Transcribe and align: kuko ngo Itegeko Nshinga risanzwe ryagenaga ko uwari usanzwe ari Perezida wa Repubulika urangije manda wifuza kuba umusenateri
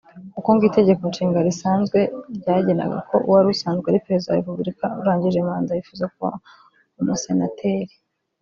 kuko 0.33 0.49
ngo 0.53 0.63
Itegeko 0.69 1.01
Nshinga 1.11 1.45
risanzwe 1.47 1.99
ryagenaga 2.39 2.97
ko 3.09 3.15
uwari 3.25 3.47
usanzwe 3.55 3.85
ari 3.87 4.03
Perezida 4.05 4.31
wa 4.31 4.39
Repubulika 4.41 4.85
urangije 5.01 5.39
manda 5.47 5.69
wifuza 5.77 6.05
kuba 6.13 6.29
umusenateri 7.01 7.93